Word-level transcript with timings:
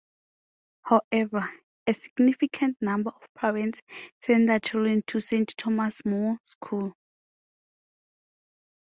However, 0.81 1.47
a 1.85 1.93
significant 1.93 2.75
number 2.81 3.11
of 3.11 3.23
parents 3.35 3.81
send 4.23 4.49
their 4.49 4.59
children 4.59 5.03
to 5.05 5.19
Saint 5.19 5.55
Thomas 5.57 6.03
More 6.03 6.39
School. 6.43 6.95